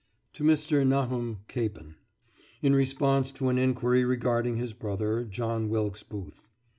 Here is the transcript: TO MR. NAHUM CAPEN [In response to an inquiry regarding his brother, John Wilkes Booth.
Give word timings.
TO 0.33 0.43
MR. 0.43 0.83
NAHUM 0.83 1.41
CAPEN 1.47 1.93
[In 2.63 2.73
response 2.73 3.31
to 3.33 3.49
an 3.49 3.59
inquiry 3.59 4.03
regarding 4.03 4.55
his 4.55 4.73
brother, 4.73 5.23
John 5.25 5.69
Wilkes 5.69 6.01
Booth. 6.01 6.47